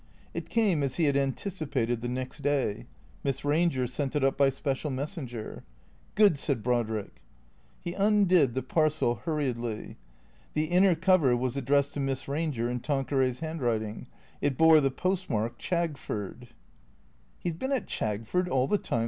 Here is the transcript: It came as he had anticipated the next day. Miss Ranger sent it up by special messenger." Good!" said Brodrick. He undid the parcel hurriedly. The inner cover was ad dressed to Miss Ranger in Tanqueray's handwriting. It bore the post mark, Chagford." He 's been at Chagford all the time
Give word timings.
It 0.33 0.49
came 0.49 0.81
as 0.81 0.95
he 0.95 1.03
had 1.03 1.15
anticipated 1.15 2.01
the 2.01 2.07
next 2.09 2.39
day. 2.39 2.87
Miss 3.23 3.45
Ranger 3.45 3.85
sent 3.85 4.15
it 4.15 4.23
up 4.23 4.35
by 4.35 4.49
special 4.49 4.89
messenger." 4.89 5.63
Good!" 6.15 6.39
said 6.39 6.63
Brodrick. 6.63 7.21
He 7.79 7.93
undid 7.93 8.55
the 8.55 8.63
parcel 8.63 9.21
hurriedly. 9.25 9.97
The 10.55 10.63
inner 10.65 10.95
cover 10.95 11.37
was 11.37 11.55
ad 11.55 11.65
dressed 11.65 11.93
to 11.93 11.99
Miss 11.99 12.27
Ranger 12.27 12.67
in 12.67 12.79
Tanqueray's 12.79 13.41
handwriting. 13.41 14.07
It 14.41 14.57
bore 14.57 14.81
the 14.81 14.89
post 14.89 15.29
mark, 15.29 15.59
Chagford." 15.59 16.47
He 17.43 17.51
's 17.51 17.53
been 17.53 17.71
at 17.71 17.85
Chagford 17.85 18.49
all 18.49 18.67
the 18.67 18.79
time 18.79 18.99